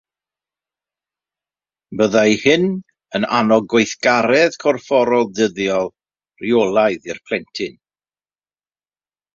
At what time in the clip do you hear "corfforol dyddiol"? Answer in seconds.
4.65-5.95